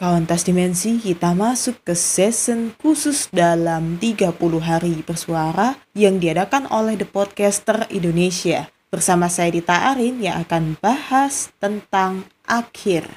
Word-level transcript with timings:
Kauntas 0.00 0.48
Dimensi 0.48 0.96
kita 0.96 1.36
masuk 1.36 1.84
ke 1.84 1.92
season 1.92 2.72
khusus 2.80 3.28
dalam 3.28 4.00
30 4.00 4.32
hari 4.56 5.04
bersuara 5.04 5.76
yang 5.92 6.16
diadakan 6.16 6.64
oleh 6.72 6.96
The 6.96 7.04
Podcaster 7.04 7.84
Indonesia. 7.92 8.72
Bersama 8.88 9.28
saya 9.28 9.52
Dita 9.52 9.92
Arin 9.92 10.24
yang 10.24 10.40
akan 10.40 10.80
bahas 10.80 11.52
tentang 11.60 12.24
akhir. 12.48 13.12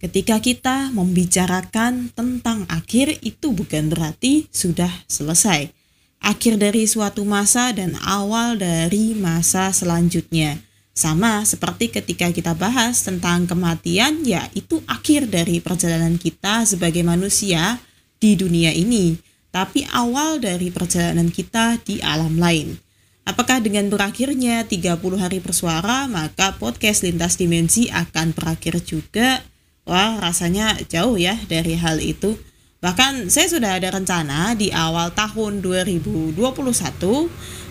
Ketika 0.00 0.40
kita 0.40 0.88
membicarakan 0.96 2.08
tentang 2.16 2.64
akhir 2.72 3.20
itu 3.20 3.52
bukan 3.52 3.92
berarti 3.92 4.48
sudah 4.48 4.88
selesai. 5.12 5.76
Akhir 6.24 6.56
dari 6.56 6.88
suatu 6.88 7.20
masa 7.28 7.68
dan 7.76 8.00
awal 8.00 8.56
dari 8.56 9.12
masa 9.12 9.68
selanjutnya 9.76 10.71
sama 10.92 11.40
seperti 11.48 11.88
ketika 11.88 12.28
kita 12.28 12.52
bahas 12.52 13.00
tentang 13.00 13.48
kematian, 13.48 14.20
ya 14.28 14.44
itu 14.52 14.84
akhir 14.84 15.32
dari 15.32 15.58
perjalanan 15.58 16.20
kita 16.20 16.68
sebagai 16.68 17.00
manusia 17.00 17.80
di 18.20 18.36
dunia 18.36 18.70
ini, 18.76 19.16
tapi 19.48 19.88
awal 19.88 20.36
dari 20.36 20.68
perjalanan 20.68 21.32
kita 21.32 21.80
di 21.80 21.98
alam 22.04 22.36
lain. 22.36 22.76
Apakah 23.22 23.62
dengan 23.62 23.86
berakhirnya 23.86 24.66
30 24.66 24.98
hari 25.16 25.38
bersuara, 25.38 26.10
maka 26.10 26.58
podcast 26.58 27.06
Lintas 27.06 27.38
Dimensi 27.38 27.86
akan 27.86 28.34
berakhir 28.34 28.82
juga? 28.82 29.46
Wah, 29.86 30.18
rasanya 30.18 30.74
jauh 30.90 31.14
ya 31.14 31.38
dari 31.46 31.78
hal 31.78 32.02
itu. 32.02 32.34
Bahkan 32.82 33.30
saya 33.30 33.46
sudah 33.46 33.78
ada 33.78 33.94
rencana 33.94 34.58
di 34.58 34.74
awal 34.74 35.14
tahun 35.14 35.62
2021 35.62 36.34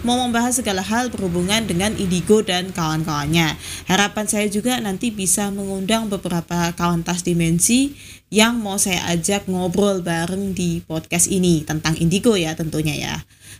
mau 0.07 0.15
membahas 0.15 0.63
segala 0.63 0.79
hal 0.79 1.11
berhubungan 1.11 1.67
dengan 1.67 1.91
Indigo 1.99 2.39
dan 2.39 2.71
kawan-kawannya. 2.71 3.59
Harapan 3.91 4.25
saya 4.31 4.47
juga 4.47 4.79
nanti 4.79 5.11
bisa 5.11 5.51
mengundang 5.51 6.07
beberapa 6.07 6.71
kawan 6.79 7.03
tas 7.03 7.27
dimensi 7.27 7.91
yang 8.31 8.63
mau 8.63 8.79
saya 8.79 9.03
ajak 9.11 9.51
ngobrol 9.51 9.99
bareng 9.99 10.55
di 10.55 10.79
podcast 10.79 11.27
ini 11.27 11.67
tentang 11.67 11.99
Indigo 11.99 12.39
ya 12.39 12.55
tentunya 12.55 12.95
ya. 12.95 13.15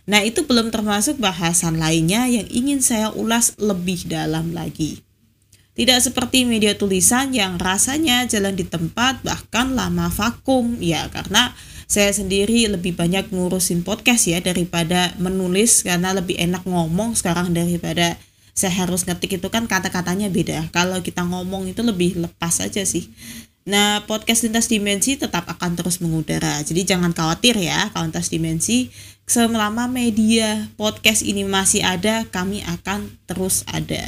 Nah 0.08 0.24
itu 0.24 0.48
belum 0.48 0.72
termasuk 0.72 1.20
bahasan 1.20 1.76
lainnya 1.76 2.32
yang 2.32 2.48
ingin 2.48 2.80
saya 2.80 3.12
ulas 3.12 3.60
lebih 3.60 4.08
dalam 4.08 4.56
lagi. 4.56 5.04
Tidak 5.72 5.98
seperti 6.04 6.44
media 6.44 6.76
tulisan 6.76 7.32
yang 7.32 7.56
rasanya 7.56 8.28
jalan 8.28 8.52
di 8.52 8.68
tempat 8.68 9.24
bahkan 9.24 9.72
lama 9.72 10.12
vakum 10.12 10.76
ya 10.84 11.08
karena 11.08 11.56
saya 11.88 12.12
sendiri 12.12 12.68
lebih 12.68 12.92
banyak 12.92 13.32
ngurusin 13.32 13.80
podcast 13.80 14.28
ya 14.28 14.44
daripada 14.44 15.16
menulis 15.16 15.80
karena 15.80 16.12
lebih 16.12 16.36
enak 16.36 16.68
ngomong 16.68 17.16
sekarang 17.16 17.56
daripada 17.56 18.20
saya 18.52 18.84
harus 18.84 19.08
ngetik 19.08 19.40
itu 19.40 19.48
kan 19.48 19.64
kata-katanya 19.64 20.28
beda. 20.28 20.68
Kalau 20.76 21.00
kita 21.00 21.24
ngomong 21.24 21.72
itu 21.72 21.80
lebih 21.80 22.20
lepas 22.20 22.60
aja 22.60 22.84
sih. 22.84 23.08
Nah, 23.62 24.02
podcast 24.10 24.42
lintas 24.42 24.66
dimensi 24.66 25.14
tetap 25.14 25.46
akan 25.46 25.78
terus 25.78 26.02
mengudara. 26.02 26.58
Jadi 26.66 26.82
jangan 26.82 27.14
khawatir 27.14 27.54
ya, 27.54 27.94
kawan 27.94 28.10
lintas 28.10 28.26
dimensi 28.26 28.90
selama 29.22 29.86
media 29.86 30.66
podcast 30.74 31.22
ini 31.22 31.46
masih 31.46 31.86
ada, 31.86 32.26
kami 32.26 32.66
akan 32.66 33.06
terus 33.30 33.62
ada. 33.70 34.02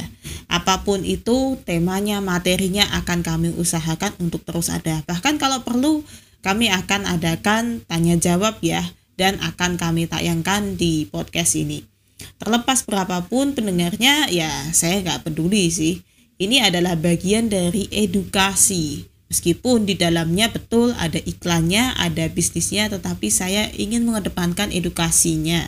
Apa 0.51 0.83
pun 0.83 1.07
itu, 1.07 1.55
temanya, 1.63 2.19
materinya 2.19 2.83
akan 2.99 3.23
kami 3.23 3.55
usahakan 3.55 4.11
untuk 4.19 4.43
terus 4.43 4.67
ada. 4.67 4.99
Bahkan 5.07 5.39
kalau 5.39 5.63
perlu, 5.63 6.03
kami 6.43 6.67
akan 6.67 7.07
adakan 7.07 7.79
tanya 7.87 8.19
jawab 8.19 8.59
ya, 8.59 8.83
dan 9.15 9.39
akan 9.39 9.79
kami 9.79 10.11
tayangkan 10.11 10.75
di 10.75 11.07
podcast 11.07 11.55
ini. 11.55 11.87
Terlepas 12.35 12.83
berapapun 12.83 13.55
pendengarnya, 13.55 14.27
ya 14.27 14.51
saya 14.75 14.99
nggak 14.99 15.31
peduli 15.31 15.71
sih. 15.71 16.03
Ini 16.35 16.67
adalah 16.67 16.99
bagian 16.99 17.47
dari 17.47 17.87
edukasi 17.87 19.14
Meskipun 19.25 19.89
di 19.89 19.97
dalamnya 19.97 20.53
betul 20.53 20.93
ada 20.95 21.17
iklannya, 21.17 21.97
ada 21.97 22.29
bisnisnya, 22.29 22.93
tetapi 22.93 23.33
saya 23.33 23.73
ingin 23.73 24.05
mengedepankan 24.05 24.69
edukasinya. 24.69 25.65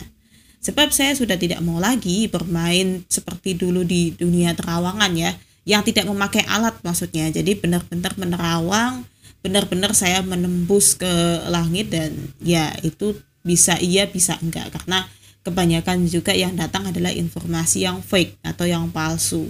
Sebab 0.62 0.94
saya 0.94 1.14
sudah 1.18 1.34
tidak 1.34 1.58
mau 1.62 1.82
lagi 1.82 2.30
bermain 2.30 3.02
seperti 3.10 3.58
dulu 3.58 3.82
di 3.82 4.14
dunia 4.14 4.54
terawangan 4.54 5.10
ya, 5.18 5.34
yang 5.66 5.82
tidak 5.82 6.06
memakai 6.06 6.46
alat 6.46 6.78
maksudnya. 6.86 7.30
Jadi 7.34 7.58
benar-benar 7.58 8.14
menerawang, 8.14 9.02
benar-benar 9.42 9.94
saya 9.94 10.22
menembus 10.22 10.98
ke 10.98 11.10
langit 11.50 11.90
dan 11.94 12.14
ya 12.42 12.74
itu 12.82 13.14
bisa 13.46 13.78
iya 13.78 14.04
bisa 14.10 14.34
enggak 14.42 14.74
karena 14.74 15.06
kebanyakan 15.46 16.04
juga 16.10 16.34
yang 16.34 16.58
datang 16.58 16.90
adalah 16.90 17.14
informasi 17.14 17.86
yang 17.86 18.02
fake 18.02 18.36
atau 18.42 18.66
yang 18.66 18.90
palsu 18.90 19.48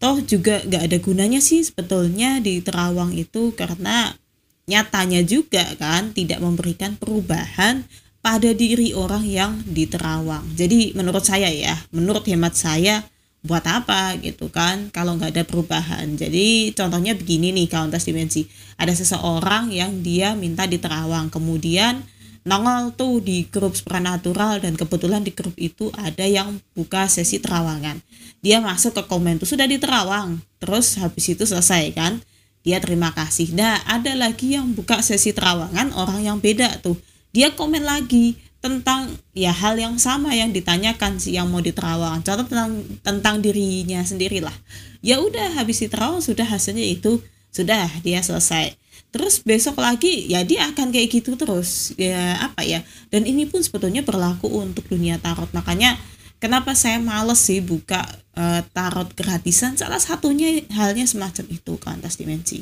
toh 0.00 0.18
juga 0.24 0.64
gak 0.64 0.88
ada 0.88 0.98
gunanya 0.98 1.38
sih 1.44 1.60
sebetulnya 1.60 2.40
di 2.40 2.64
terawang 2.64 3.12
itu 3.12 3.52
karena 3.52 4.16
nyatanya 4.64 5.20
juga 5.22 5.62
kan 5.76 6.16
tidak 6.16 6.40
memberikan 6.40 6.96
perubahan 6.96 7.84
pada 8.20 8.52
diri 8.52 8.92
orang 8.92 9.24
yang 9.24 9.52
di 9.64 9.88
terawang. 9.88 10.44
Jadi 10.56 10.92
menurut 10.92 11.24
saya 11.24 11.48
ya, 11.48 11.76
menurut 11.92 12.24
hemat 12.28 12.52
saya 12.56 13.04
buat 13.40 13.64
apa 13.64 14.20
gitu 14.20 14.52
kan 14.52 14.92
kalau 14.92 15.16
nggak 15.16 15.32
ada 15.32 15.44
perubahan. 15.48 16.16
Jadi 16.16 16.76
contohnya 16.76 17.16
begini 17.16 17.52
nih 17.56 17.68
kauntas 17.72 18.04
dimensi. 18.04 18.44
Ada 18.76 18.92
seseorang 18.92 19.72
yang 19.72 20.04
dia 20.04 20.36
minta 20.36 20.68
di 20.68 20.76
terawang 20.76 21.32
kemudian 21.32 22.04
nongol 22.44 22.96
tuh 22.96 23.20
di 23.20 23.44
grup 23.48 23.76
supranatural 23.76 24.64
dan 24.64 24.74
kebetulan 24.76 25.20
di 25.20 25.32
grup 25.32 25.52
itu 25.60 25.92
ada 25.96 26.24
yang 26.24 26.56
buka 26.72 27.06
sesi 27.06 27.36
terawangan. 27.36 28.00
Dia 28.40 28.64
masuk 28.64 28.96
ke 28.96 29.02
komen 29.04 29.36
tuh 29.36 29.48
sudah 29.48 29.68
di 29.68 29.76
terawang 29.76 30.40
terus 30.56 30.96
habis 30.96 31.28
itu 31.28 31.44
selesai 31.44 31.92
kan? 31.92 32.20
Dia 32.64 32.80
terima 32.80 33.12
kasih. 33.12 33.52
Nah 33.52 33.80
ada 33.88 34.12
lagi 34.16 34.56
yang 34.56 34.72
buka 34.72 35.00
sesi 35.04 35.32
terawangan 35.36 35.92
orang 35.96 36.24
yang 36.24 36.38
beda 36.40 36.80
tuh. 36.80 36.96
Dia 37.30 37.52
komen 37.52 37.84
lagi 37.84 38.36
tentang 38.60 39.16
ya 39.32 39.56
hal 39.56 39.80
yang 39.80 39.96
sama 39.96 40.36
yang 40.36 40.52
ditanyakan 40.52 41.16
si 41.16 41.36
yang 41.36 41.48
mau 41.48 41.64
diterawang. 41.64 42.20
Contoh 42.20 42.44
tentang 42.44 42.84
tentang 43.00 43.36
dirinya 43.40 44.04
sendirilah. 44.04 44.52
Ya 45.00 45.20
udah 45.20 45.56
habis 45.56 45.80
diterawang 45.80 46.20
sudah 46.20 46.44
hasilnya 46.44 46.84
itu 46.84 47.24
sudah 47.50 47.88
dia 48.04 48.20
selesai 48.20 48.79
terus 49.08 49.40
besok 49.40 49.80
lagi 49.80 50.28
ya 50.28 50.44
dia 50.44 50.68
akan 50.68 50.92
kayak 50.92 51.08
gitu 51.08 51.34
terus. 51.40 51.96
Ya 51.96 52.36
apa 52.44 52.60
ya? 52.62 52.84
Dan 53.08 53.24
ini 53.24 53.48
pun 53.48 53.64
sebetulnya 53.64 54.04
berlaku 54.04 54.52
untuk 54.52 54.84
dunia 54.86 55.16
tarot. 55.16 55.48
Makanya 55.56 55.96
kenapa 56.36 56.76
saya 56.76 57.00
males 57.00 57.40
sih 57.40 57.64
buka 57.64 58.04
uh, 58.36 58.60
tarot 58.76 59.10
gratisan? 59.16 59.74
Salah 59.80 59.98
satunya 60.00 60.62
halnya 60.76 61.08
semacam 61.08 61.44
itu 61.48 61.72
ke 61.80 61.88
dimensi. 62.20 62.58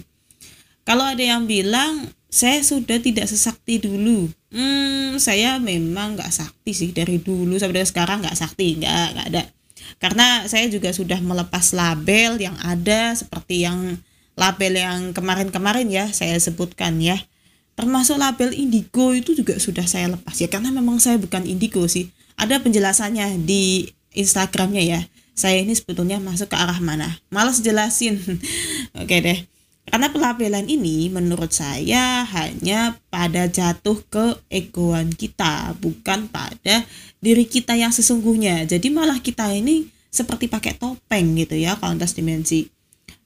Kalau 0.89 1.05
ada 1.05 1.21
yang 1.21 1.45
bilang 1.45 2.09
saya 2.33 2.65
sudah 2.65 2.97
tidak 3.03 3.29
sesakti 3.29 3.77
dulu. 3.83 4.31
Hmm 4.49 4.99
saya 5.21 5.59
memang 5.59 6.15
nggak 6.17 6.33
sakti 6.33 6.73
sih 6.73 6.91
dari 6.95 7.19
dulu 7.21 7.59
sampai 7.59 7.85
sekarang 7.85 8.23
nggak 8.23 8.39
sakti 8.39 8.79
nggak 8.81 9.07
nggak 9.15 9.29
ada. 9.35 9.43
Karena 9.99 10.47
saya 10.47 10.71
juga 10.71 10.95
sudah 10.95 11.19
melepas 11.19 11.75
label 11.75 12.39
yang 12.39 12.55
ada 12.63 13.13
seperti 13.19 13.67
yang 13.67 13.99
label 14.39 14.73
yang 14.79 14.99
kemarin-kemarin 15.11 15.91
ya 15.91 16.07
saya 16.15 16.39
sebutkan 16.39 17.03
ya. 17.03 17.19
Termasuk 17.75 18.19
label 18.19 18.55
indigo 18.55 19.15
itu 19.15 19.35
juga 19.35 19.59
sudah 19.59 19.87
saya 19.87 20.11
lepas 20.11 20.35
ya 20.39 20.47
karena 20.51 20.71
memang 20.71 21.03
saya 21.03 21.19
bukan 21.19 21.43
indigo 21.47 21.83
sih. 21.91 22.11
Ada 22.39 22.63
penjelasannya 22.63 23.43
di 23.43 23.91
Instagramnya 24.15 24.83
ya. 24.83 25.01
Saya 25.35 25.63
ini 25.63 25.75
sebetulnya 25.75 26.19
masuk 26.19 26.51
ke 26.51 26.57
arah 26.59 26.79
mana? 26.79 27.19
Malas 27.31 27.63
jelasin. 27.63 28.19
Oke 29.03 29.19
deh. 29.23 29.39
Karena 29.89 30.13
pelabelan 30.13 30.69
ini 30.69 31.09
menurut 31.09 31.55
saya 31.55 32.27
hanya 32.29 32.99
pada 33.09 33.49
jatuh 33.49 34.03
ke 34.11 34.37
egoan 34.53 35.15
kita 35.15 35.73
bukan 35.81 36.29
pada 36.29 36.85
diri 37.23 37.47
kita 37.47 37.79
yang 37.79 37.95
sesungguhnya. 37.95 38.69
Jadi 38.69 38.91
malah 38.91 39.23
kita 39.23 39.49
ini 39.55 39.89
seperti 40.13 40.51
pakai 40.51 40.77
topeng 40.77 41.37
gitu 41.37 41.57
ya 41.57 41.77
kontes 41.77 42.17
dimensi 42.17 42.69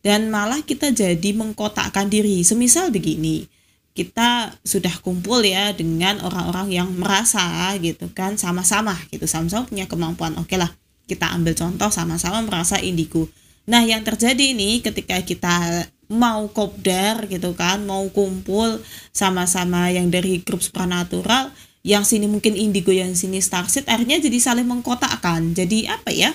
dan 0.02 0.28
malah 0.28 0.60
kita 0.62 0.90
jadi 0.90 1.30
mengkotakkan 1.34 2.10
diri. 2.10 2.42
Semisal 2.42 2.90
begini, 2.90 3.46
kita 3.94 4.54
sudah 4.66 4.92
kumpul 5.00 5.42
ya 5.46 5.70
dengan 5.72 6.18
orang-orang 6.20 6.68
yang 6.74 6.88
merasa 6.94 7.72
gitu 7.78 8.10
kan 8.10 8.34
sama-sama 8.34 8.98
gitu 9.08 9.24
sama-sama 9.30 9.66
punya 9.66 9.86
kemampuan. 9.86 10.34
Oke 10.42 10.58
lah, 10.58 10.70
kita 11.06 11.30
ambil 11.32 11.54
contoh 11.54 11.88
sama-sama 11.88 12.42
merasa 12.42 12.82
indigo. 12.82 13.30
Nah, 13.62 13.86
yang 13.86 14.02
terjadi 14.02 14.54
ini 14.54 14.82
ketika 14.82 15.22
kita 15.22 15.86
mau 16.10 16.50
kopdar 16.50 17.30
gitu 17.30 17.54
kan, 17.54 17.86
mau 17.86 18.04
kumpul 18.10 18.82
sama-sama 19.14 19.88
yang 19.94 20.10
dari 20.10 20.42
grup 20.42 20.60
supernatural, 20.60 21.54
yang 21.86 22.02
sini 22.02 22.26
mungkin 22.26 22.58
indigo, 22.58 22.90
yang 22.90 23.14
sini 23.14 23.38
starseed, 23.38 23.86
akhirnya 23.86 24.18
jadi 24.18 24.38
saling 24.42 24.66
mengkotakkan. 24.66 25.54
Jadi 25.54 25.86
apa 25.86 26.10
ya? 26.10 26.34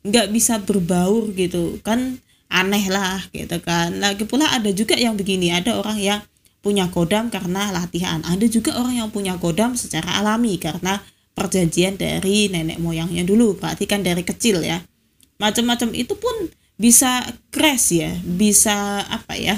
nggak 0.00 0.32
bisa 0.32 0.56
berbaur 0.64 1.28
gitu 1.36 1.76
kan 1.84 2.20
aneh 2.50 2.90
lah 2.90 3.22
gitu 3.30 3.56
kan. 3.62 3.96
Lagi 4.02 4.26
pula 4.26 4.50
ada 4.50 4.68
juga 4.74 4.98
yang 4.98 5.14
begini 5.14 5.54
ada 5.54 5.78
orang 5.78 5.96
yang 5.96 6.20
punya 6.60 6.90
kodam 6.92 7.30
karena 7.32 7.72
latihan. 7.72 8.20
Ada 8.26 8.50
juga 8.50 8.76
orang 8.76 9.06
yang 9.06 9.08
punya 9.08 9.38
kodam 9.40 9.78
secara 9.78 10.20
alami 10.20 10.60
karena 10.60 11.00
perjanjian 11.32 11.96
dari 11.96 12.50
nenek 12.52 12.82
moyangnya 12.82 13.24
dulu. 13.24 13.56
Berarti 13.56 13.86
kan 13.88 14.04
dari 14.04 14.26
kecil 14.26 14.60
ya. 14.60 14.82
Macam-macam 15.40 15.96
itu 15.96 16.12
pun 16.18 16.50
bisa 16.76 17.24
crash 17.54 17.96
ya. 17.96 18.12
Bisa 18.20 19.06
apa 19.08 19.38
ya? 19.38 19.56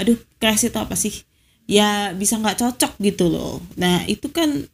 Aduh 0.00 0.16
crash 0.40 0.70
itu 0.70 0.78
apa 0.78 0.96
sih? 0.96 1.12
Ya 1.68 2.14
bisa 2.16 2.40
nggak 2.40 2.62
cocok 2.62 2.96
gitu 3.02 3.28
loh. 3.28 3.60
Nah 3.76 4.06
itu 4.08 4.30
kan 4.32 4.64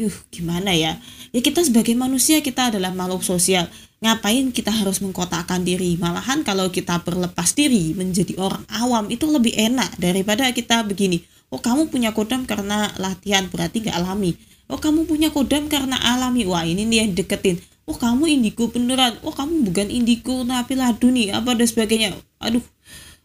uh 0.00 0.16
gimana 0.28 0.74
ya? 0.76 1.00
Ya 1.32 1.40
kita 1.40 1.64
sebagai 1.64 1.96
manusia 1.96 2.42
kita 2.44 2.74
adalah 2.74 2.92
makhluk 2.92 3.24
sosial 3.24 3.70
ngapain 4.00 4.52
kita 4.52 4.72
harus 4.72 5.04
mengkotakkan 5.04 5.64
diri? 5.64 5.96
Malahan 6.00 6.44
kalau 6.44 6.72
kita 6.72 7.00
berlepas 7.04 7.52
diri 7.52 7.92
menjadi 7.96 8.36
orang 8.40 8.64
awam 8.68 9.08
itu 9.12 9.28
lebih 9.28 9.52
enak 9.54 10.00
daripada 10.00 10.48
kita 10.52 10.82
begini 10.84 11.20
oh 11.50 11.58
kamu 11.58 11.90
punya 11.90 12.14
kodam 12.14 12.46
karena 12.46 12.88
latihan 12.96 13.50
berarti 13.50 13.84
nggak 13.84 13.96
alami. 13.98 14.38
Oh 14.70 14.78
kamu 14.78 15.04
punya 15.10 15.34
kodam 15.34 15.66
karena 15.66 15.98
alami. 15.98 16.46
Wah 16.46 16.62
ini 16.62 16.86
nih 16.86 16.98
yang 17.04 17.10
deketin. 17.18 17.58
Oh 17.90 17.98
kamu 17.98 18.30
indigo 18.30 18.70
beneran. 18.70 19.18
Oh 19.26 19.34
kamu 19.34 19.66
bukan 19.66 19.90
indigo 19.90 20.46
tapi 20.46 20.78
ladu 20.78 21.10
nih 21.10 21.34
apa 21.34 21.58
dan 21.58 21.66
sebagainya. 21.66 22.14
Aduh 22.38 22.62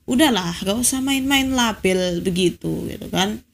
udahlah 0.10 0.54
gak 0.62 0.78
usah 0.78 1.02
main-main 1.02 1.54
label 1.54 2.26
begitu 2.26 2.90
gitu 2.90 3.08
kan. 3.14 3.46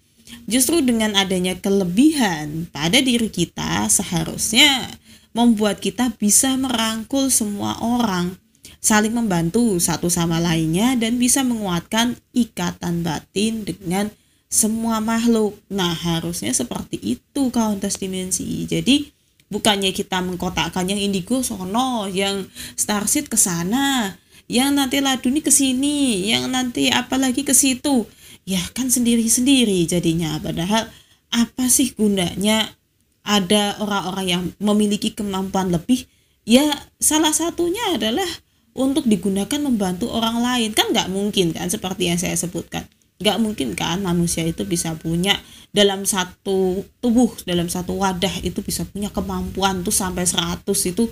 Justru 0.48 0.80
dengan 0.80 1.20
adanya 1.20 1.60
kelebihan 1.60 2.72
pada 2.72 3.04
diri 3.04 3.28
kita 3.28 3.92
seharusnya 3.92 4.88
membuat 5.32 5.80
kita 5.80 6.12
bisa 6.20 6.54
merangkul 6.60 7.32
semua 7.32 7.80
orang 7.80 8.36
saling 8.82 9.14
membantu 9.14 9.78
satu 9.78 10.10
sama 10.10 10.42
lainnya 10.42 10.98
dan 10.98 11.22
bisa 11.22 11.46
menguatkan 11.46 12.18
ikatan 12.34 13.06
batin 13.06 13.62
dengan 13.62 14.10
semua 14.52 15.00
makhluk. 15.00 15.56
Nah, 15.70 15.94
harusnya 15.94 16.52
seperti 16.52 17.00
itu 17.00 17.54
kauntas 17.54 18.02
dimensi. 18.02 18.66
Jadi, 18.68 19.08
bukannya 19.54 19.94
kita 19.94 20.20
mengkotakkan 20.26 20.90
yang 20.90 21.00
indigo 21.00 21.46
sono, 21.46 22.10
yang 22.10 22.50
starseed 22.76 23.30
ke 23.30 23.38
sana, 23.38 24.18
yang 24.52 24.76
nanti 24.76 25.00
laduni 25.00 25.40
ke 25.46 25.54
sini, 25.54 26.28
yang 26.34 26.52
nanti 26.52 26.90
apalagi 26.92 27.46
ke 27.48 27.56
situ. 27.56 28.10
Ya 28.44 28.60
kan 28.74 28.90
sendiri-sendiri 28.90 29.88
jadinya. 29.88 30.36
Padahal 30.42 30.90
apa 31.32 31.72
sih 31.72 31.94
gunanya 31.96 32.74
ada 33.22 33.78
orang-orang 33.80 34.26
yang 34.28 34.44
memiliki 34.58 35.14
kemampuan 35.14 35.70
lebih? 35.70 36.06
Ya 36.48 36.66
salah 36.98 37.32
satunya 37.32 37.82
adalah 37.94 38.28
untuk 38.74 39.06
digunakan 39.06 39.60
membantu 39.62 40.10
orang 40.10 40.42
lain. 40.42 40.72
Kan 40.74 40.94
nggak 40.94 41.12
mungkin 41.12 41.54
kan 41.54 41.70
seperti 41.70 42.10
yang 42.10 42.18
saya 42.18 42.34
sebutkan. 42.34 42.88
Nggak 43.22 43.38
mungkin 43.38 43.78
kan 43.78 44.02
manusia 44.02 44.42
itu 44.42 44.66
bisa 44.66 44.98
punya 44.98 45.38
dalam 45.70 46.04
satu 46.04 46.82
tubuh, 47.00 47.32
dalam 47.46 47.70
satu 47.70 47.96
wadah 48.02 48.42
itu 48.42 48.66
bisa 48.66 48.84
punya 48.90 49.14
kemampuan 49.14 49.86
tuh 49.86 49.94
sampai 49.94 50.26
100 50.26 50.66
itu 50.66 51.06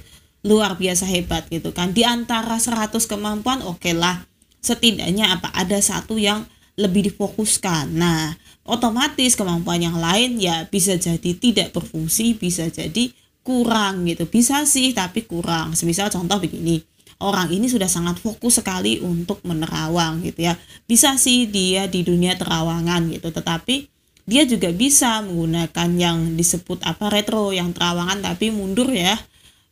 luar 0.44 0.79
biasa 0.79 1.03
hebat 1.03 1.51
gitu 1.51 1.75
kan 1.75 1.91
di 1.91 2.07
antara 2.07 2.56
100 2.56 2.95
kemampuan 3.11 3.59
oke 3.59 3.83
okay 3.83 3.91
lah 3.91 4.23
setidaknya 4.63 5.35
apa 5.35 5.51
ada 5.51 5.75
satu 5.83 6.15
yang 6.15 6.47
lebih 6.80 7.12
difokuskan. 7.12 7.92
Nah 7.92 8.31
otomatis 8.64 9.36
kemampuan 9.36 9.84
yang 9.84 10.00
lain 10.00 10.40
ya 10.40 10.64
bisa 10.72 10.96
jadi 10.96 11.36
tidak 11.36 11.76
berfungsi 11.76 12.40
bisa 12.40 12.72
jadi 12.72 13.12
kurang 13.44 14.08
gitu. 14.08 14.24
Bisa 14.31 14.64
sih 14.64 14.96
tapi 14.96 15.28
kurang. 15.28 15.76
Semisal 15.76 16.08
contoh 16.08 16.40
begini 16.40 16.80
orang 17.20 17.52
ini 17.52 17.68
sudah 17.68 17.92
sangat 17.92 18.16
fokus 18.24 18.64
sekali 18.64 19.04
untuk 19.04 19.44
menerawang 19.44 20.24
gitu 20.24 20.48
ya. 20.48 20.56
Bisa 20.88 21.20
sih 21.20 21.52
dia 21.52 21.86
di 21.92 22.08
dunia 22.08 22.40
terawangan 22.40 23.12
gitu 23.12 23.30
tetapi 23.36 23.92
dia 24.30 24.46
juga 24.46 24.70
bisa 24.72 25.26
menggunakan 25.26 25.90
yang 26.00 26.18
disebut 26.38 26.86
apa 26.86 27.10
retro 27.12 27.52
yang 27.52 27.76
terawangan 27.76 28.24
tapi 28.24 28.56
mundur 28.56 28.88
ya. 28.88 29.20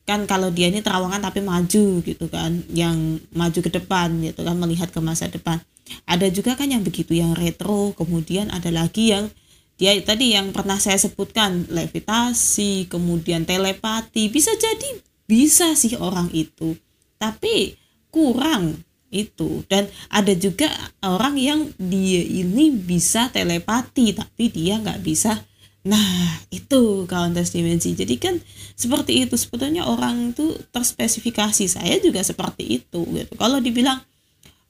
Kan 0.08 0.24
kalau 0.24 0.52
dia 0.52 0.72
ini 0.72 0.80
terawangan 0.80 1.20
tapi 1.20 1.44
maju 1.44 2.00
gitu 2.04 2.26
kan 2.32 2.64
yang 2.72 3.20
maju 3.36 3.60
ke 3.60 3.72
depan 3.72 4.24
gitu 4.24 4.44
kan 4.44 4.56
melihat 4.56 4.88
ke 4.88 5.00
masa 5.04 5.28
depan 5.28 5.60
ada 6.06 6.28
juga 6.32 6.56
kan 6.56 6.70
yang 6.70 6.84
begitu 6.86 7.18
yang 7.18 7.34
retro 7.34 7.94
kemudian 7.94 8.50
ada 8.54 8.72
lagi 8.72 9.14
yang 9.16 9.32
dia 9.78 9.94
tadi 10.02 10.34
yang 10.34 10.50
pernah 10.54 10.82
saya 10.82 10.98
sebutkan 10.98 11.70
levitasi 11.70 12.90
kemudian 12.90 13.46
telepati 13.46 14.30
bisa 14.34 14.50
jadi 14.58 15.02
bisa 15.30 15.78
sih 15.78 15.94
orang 16.00 16.34
itu 16.34 16.74
tapi 17.22 17.78
kurang 18.10 18.82
itu 19.08 19.64
dan 19.72 19.88
ada 20.12 20.34
juga 20.36 20.68
orang 21.00 21.40
yang 21.40 21.60
dia 21.80 22.24
ini 22.26 22.74
bisa 22.76 23.32
telepati 23.32 24.12
tapi 24.18 24.52
dia 24.52 24.82
nggak 24.82 25.00
bisa 25.06 25.40
Nah, 25.88 26.44
itu 26.52 27.08
tes 27.08 27.50
dimensi. 27.56 27.96
Jadi 27.96 28.20
kan 28.20 28.36
seperti 28.76 29.24
itu 29.24 29.40
sebetulnya 29.40 29.88
orang 29.88 30.36
itu 30.36 30.52
terspesifikasi. 30.76 31.64
Saya 31.72 31.96
juga 32.04 32.20
seperti 32.28 32.84
itu 32.84 33.08
gitu. 33.16 33.34
Kalau 33.40 33.64
dibilang 33.64 34.04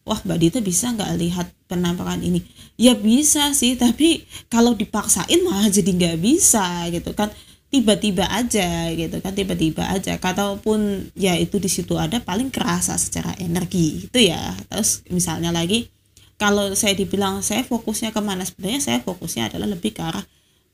wah 0.07 0.19
Mbak 0.23 0.37
Dita 0.39 0.59
bisa 0.63 0.95
nggak 0.95 1.11
lihat 1.19 1.47
penampakan 1.67 2.23
ini? 2.23 2.39
Ya 2.79 2.95
bisa 2.95 3.51
sih, 3.51 3.75
tapi 3.75 4.23
kalau 4.47 4.73
dipaksain 4.73 5.43
malah 5.43 5.67
jadi 5.67 5.91
nggak 5.91 6.17
bisa 6.23 6.87
gitu 6.89 7.11
kan. 7.11 7.29
Tiba-tiba 7.67 8.23
aja 8.31 8.87
gitu 8.95 9.19
kan, 9.19 9.35
tiba-tiba 9.35 9.83
aja. 9.91 10.15
Kataupun 10.15 11.11
ya 11.19 11.35
itu 11.35 11.59
di 11.59 11.67
situ 11.67 11.99
ada 11.99 12.23
paling 12.23 12.47
kerasa 12.47 12.95
secara 12.95 13.35
energi 13.43 14.07
itu 14.07 14.19
ya. 14.31 14.55
Terus 14.71 15.03
misalnya 15.11 15.51
lagi 15.51 15.91
kalau 16.39 16.71
saya 16.77 16.93
dibilang 16.93 17.41
saya 17.41 17.65
fokusnya 17.65 18.13
ke 18.13 18.21
mana 18.23 18.45
sebenarnya 18.45 18.81
saya 18.81 18.99
fokusnya 19.03 19.51
adalah 19.51 19.67
lebih 19.73 19.91
ke 19.97 20.01
arah 20.05 20.23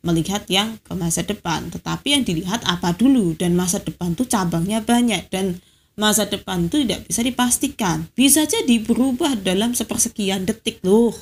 melihat 0.04 0.44
yang 0.52 0.76
ke 0.84 0.92
masa 1.00 1.24
depan 1.24 1.72
tetapi 1.72 2.12
yang 2.12 2.24
dilihat 2.28 2.60
apa 2.68 2.92
dulu 2.92 3.40
dan 3.40 3.56
masa 3.56 3.80
depan 3.80 4.12
tuh 4.20 4.28
cabangnya 4.28 4.84
banyak 4.84 5.32
dan 5.32 5.64
masa 5.94 6.26
depan 6.26 6.68
itu 6.68 6.82
tidak 6.86 7.06
bisa 7.06 7.22
dipastikan. 7.22 8.10
Bisa 8.18 8.46
jadi 8.50 8.82
berubah 8.82 9.38
dalam 9.38 9.78
sepersekian 9.78 10.46
detik 10.50 10.82
loh. 10.82 11.14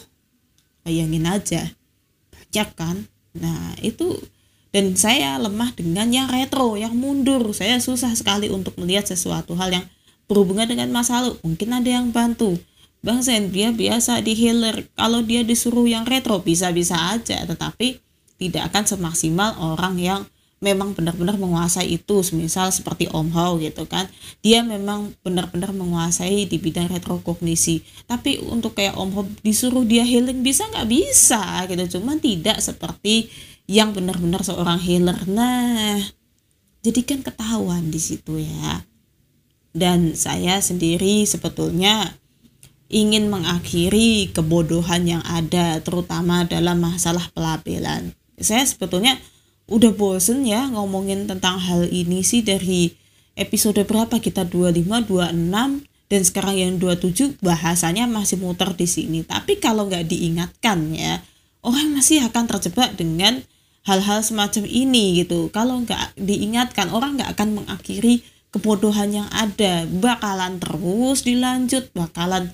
Bayangin 0.83 1.27
aja. 1.27 1.71
Banyak 2.31 2.69
kan? 2.75 3.07
Nah 3.35 3.75
itu 3.79 4.19
dan 4.71 4.95
saya 4.95 5.35
lemah 5.35 5.75
dengan 5.75 6.07
yang 6.07 6.27
retro 6.31 6.79
yang 6.79 6.95
mundur. 6.95 7.51
Saya 7.51 7.77
susah 7.83 8.15
sekali 8.15 8.47
untuk 8.47 8.79
melihat 8.79 9.03
sesuatu 9.03 9.51
hal 9.59 9.75
yang 9.75 9.85
berhubungan 10.31 10.67
dengan 10.67 10.87
masa 10.95 11.19
lalu. 11.19 11.35
Mungkin 11.43 11.69
ada 11.75 11.89
yang 11.91 12.07
bantu. 12.15 12.55
Bang 13.03 13.19
Sen 13.19 13.51
dia 13.51 13.73
biasa 13.73 14.21
di 14.23 14.37
healer 14.37 14.87
kalau 14.93 15.25
dia 15.25 15.43
disuruh 15.43 15.89
yang 15.89 16.07
retro 16.07 16.39
bisa-bisa 16.39 16.95
aja. 17.11 17.43
Tetapi 17.43 17.99
tidak 18.39 18.71
akan 18.71 18.83
semaksimal 18.87 19.59
orang 19.59 19.99
yang 19.99 20.21
memang 20.61 20.93
benar-benar 20.93 21.41
menguasai 21.41 21.89
itu 21.89 22.21
misal 22.37 22.69
seperti 22.69 23.09
Om 23.09 23.33
Hao 23.33 23.57
gitu 23.57 23.89
kan. 23.89 24.05
Dia 24.45 24.61
memang 24.61 25.17
benar-benar 25.25 25.73
menguasai 25.73 26.45
di 26.45 26.61
bidang 26.61 26.87
retrokognisi 26.93 27.81
tapi 28.05 28.37
untuk 28.45 28.77
kayak 28.77 28.93
Om 28.93 29.09
Hao 29.17 29.23
disuruh 29.41 29.81
dia 29.81 30.05
healing 30.05 30.45
bisa 30.45 30.69
nggak? 30.69 30.85
Bisa 30.85 31.65
gitu. 31.65 31.97
Cuman 31.97 32.21
tidak 32.21 32.61
seperti 32.61 33.33
yang 33.65 33.91
benar-benar 33.97 34.45
seorang 34.45 34.77
healer. 34.77 35.17
Nah 35.25 35.97
jadi 36.85 37.01
kan 37.09 37.25
ketahuan 37.25 37.89
di 37.89 37.97
situ 37.97 38.37
ya. 38.37 38.85
Dan 39.73 40.13
saya 40.13 40.61
sendiri 40.61 41.25
sebetulnya 41.25 42.21
ingin 42.91 43.31
mengakhiri 43.31 44.29
kebodohan 44.35 45.07
yang 45.07 45.23
ada 45.23 45.79
terutama 45.81 46.43
dalam 46.45 46.77
masalah 46.83 47.23
pelabelan. 47.31 48.13
Saya 48.35 48.67
sebetulnya 48.67 49.15
udah 49.71 49.95
bosen 49.95 50.43
ya 50.43 50.67
ngomongin 50.67 51.31
tentang 51.31 51.55
hal 51.55 51.87
ini 51.87 52.27
sih 52.27 52.43
dari 52.43 52.91
episode 53.39 53.79
berapa 53.87 54.19
kita? 54.19 54.43
25 54.43 55.07
26 55.07 55.87
dan 56.11 56.21
sekarang 56.27 56.55
yang 56.59 56.71
27 56.75 57.39
bahasanya 57.39 58.03
masih 58.11 58.43
muter 58.43 58.75
di 58.75 58.83
sini. 58.83 59.23
Tapi 59.23 59.63
kalau 59.63 59.87
nggak 59.87 60.11
diingatkan 60.11 60.91
ya 60.91 61.23
orang 61.63 61.95
masih 61.95 62.19
akan 62.27 62.51
terjebak 62.51 62.99
dengan 62.99 63.39
hal-hal 63.87 64.19
semacam 64.19 64.67
ini 64.67 65.23
gitu. 65.23 65.47
Kalau 65.55 65.79
nggak 65.87 66.19
diingatkan 66.19 66.91
orang 66.91 67.15
nggak 67.15 67.31
akan 67.39 67.63
mengakhiri 67.63 68.27
kebodohan 68.51 69.23
yang 69.23 69.29
ada. 69.31 69.87
Bakalan 69.87 70.59
terus 70.59 71.23
dilanjut 71.23 71.95
bakalan 71.95 72.51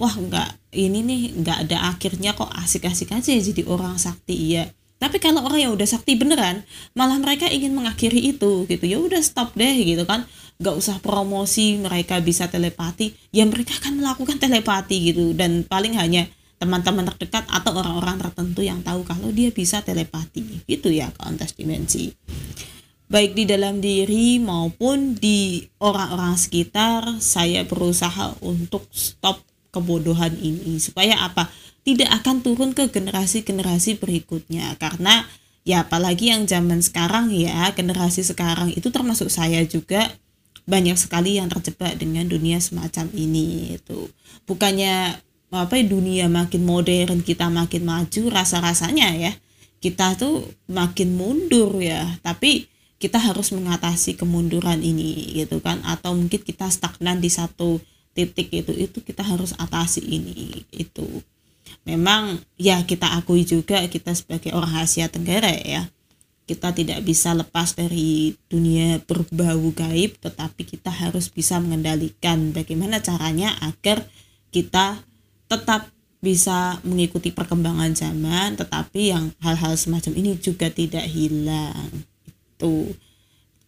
wah 0.00 0.16
nggak 0.16 0.50
ini 0.72 1.04
nih 1.04 1.22
nggak 1.44 1.58
ada 1.68 1.92
akhirnya 1.92 2.32
kok 2.32 2.48
asik-asik 2.56 3.12
aja 3.12 3.36
jadi 3.36 3.68
orang 3.68 4.00
sakti 4.00 4.56
ya 4.56 4.64
tapi 5.00 5.16
kalau 5.16 5.40
orang 5.48 5.64
yang 5.64 5.72
udah 5.72 5.88
sakti 5.88 6.12
beneran, 6.12 6.60
malah 6.92 7.16
mereka 7.16 7.48
ingin 7.48 7.72
mengakhiri 7.72 8.36
itu 8.36 8.68
gitu. 8.68 8.84
Ya 8.84 9.00
udah 9.00 9.24
stop 9.24 9.56
deh 9.56 9.80
gitu 9.80 10.04
kan. 10.04 10.28
Gak 10.60 10.76
usah 10.76 11.00
promosi 11.00 11.80
mereka 11.80 12.20
bisa 12.20 12.52
telepati. 12.52 13.16
Ya 13.32 13.48
mereka 13.48 13.80
akan 13.80 14.04
melakukan 14.04 14.36
telepati 14.36 15.10
gitu 15.10 15.32
dan 15.32 15.64
paling 15.64 15.96
hanya 15.96 16.28
teman-teman 16.60 17.08
terdekat 17.16 17.48
atau 17.48 17.72
orang-orang 17.72 18.20
tertentu 18.20 18.60
yang 18.60 18.84
tahu 18.84 19.00
kalau 19.08 19.32
dia 19.32 19.48
bisa 19.48 19.80
telepati 19.80 20.68
gitu 20.68 20.92
ya 20.92 21.08
kontes 21.16 21.56
dimensi 21.56 22.12
baik 23.08 23.32
di 23.32 23.44
dalam 23.48 23.80
diri 23.80 24.36
maupun 24.36 25.16
di 25.16 25.64
orang-orang 25.80 26.36
sekitar 26.36 27.16
saya 27.18 27.64
berusaha 27.64 28.36
untuk 28.44 28.84
stop 28.92 29.40
kebodohan 29.74 30.36
ini 30.36 30.76
supaya 30.76 31.18
apa 31.24 31.48
tidak 31.86 32.10
akan 32.22 32.44
turun 32.44 32.70
ke 32.76 32.88
generasi-generasi 32.88 34.00
berikutnya. 34.00 34.76
Karena 34.76 35.24
ya 35.66 35.84
apalagi 35.84 36.32
yang 36.32 36.48
zaman 36.48 36.80
sekarang 36.80 37.28
ya 37.32 37.68
generasi 37.76 38.24
sekarang 38.24 38.72
itu 38.72 38.88
termasuk 38.88 39.28
saya 39.28 39.60
juga 39.68 40.08
banyak 40.64 40.94
sekali 40.96 41.36
yang 41.36 41.50
terjebak 41.50 41.98
dengan 41.98 42.28
dunia 42.28 42.60
semacam 42.60 43.08
ini 43.12 43.76
itu. 43.80 44.08
Bukannya 44.46 45.18
apa 45.50 45.74
ya, 45.74 45.84
dunia 45.84 46.26
makin 46.30 46.62
modern 46.62 47.26
kita 47.26 47.50
makin 47.50 47.82
maju 47.82 48.22
rasa-rasanya 48.30 49.08
ya 49.18 49.32
kita 49.80 50.14
tuh 50.20 50.44
makin 50.68 51.16
mundur 51.16 51.72
ya. 51.80 52.20
Tapi 52.20 52.68
kita 53.00 53.16
harus 53.16 53.50
mengatasi 53.50 54.14
kemunduran 54.14 54.84
ini 54.84 55.34
gitu 55.34 55.58
kan. 55.64 55.80
Atau 55.82 56.14
mungkin 56.14 56.44
kita 56.44 56.68
stagnan 56.68 57.18
di 57.18 57.32
satu 57.32 57.80
titik 58.12 58.52
itu 58.52 58.76
itu 58.76 59.00
kita 59.00 59.24
harus 59.24 59.56
atasi 59.56 60.04
ini 60.04 60.66
itu 60.74 61.24
memang 61.84 62.38
ya 62.56 62.82
kita 62.84 63.18
akui 63.18 63.44
juga 63.44 63.82
kita 63.86 64.14
sebagai 64.14 64.54
orang 64.54 64.84
Asia 64.84 65.10
Tenggara 65.10 65.50
ya. 65.50 65.88
Kita 66.46 66.74
tidak 66.74 67.06
bisa 67.06 67.30
lepas 67.30 67.78
dari 67.78 68.34
dunia 68.50 68.98
berbau 69.06 69.70
gaib 69.70 70.18
tetapi 70.18 70.66
kita 70.66 70.90
harus 70.90 71.30
bisa 71.30 71.62
mengendalikan 71.62 72.50
bagaimana 72.50 72.98
caranya 72.98 73.54
agar 73.62 74.02
kita 74.50 74.98
tetap 75.46 75.86
bisa 76.18 76.82
mengikuti 76.82 77.30
perkembangan 77.30 77.94
zaman 77.94 78.58
tetapi 78.58 79.14
yang 79.14 79.30
hal-hal 79.40 79.78
semacam 79.78 80.12
ini 80.18 80.36
juga 80.42 80.66
tidak 80.68 81.06
hilang. 81.06 82.02
Itu. 82.58 82.98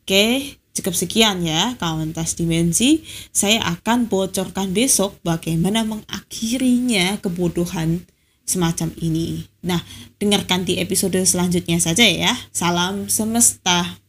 Oke 0.02 0.59
cukup 0.73 0.97
sekian 0.97 1.45
ya 1.45 1.76
kawan 1.79 2.17
tas 2.17 2.37
dimensi. 2.37 3.05
Saya 3.31 3.62
akan 3.64 4.09
bocorkan 4.09 4.73
besok 4.73 5.17
bagaimana 5.25 5.85
mengakhirinya 5.85 7.21
kebodohan 7.21 8.05
semacam 8.43 8.91
ini. 8.99 9.47
Nah 9.62 9.81
dengarkan 10.19 10.67
di 10.67 10.83
episode 10.83 11.17
selanjutnya 11.23 11.79
saja 11.79 12.05
ya. 12.05 12.35
Salam 12.50 13.07
semesta 13.07 14.01